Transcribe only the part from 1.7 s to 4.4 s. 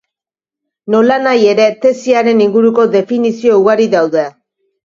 tesiaren inguruko definizio ugari daude.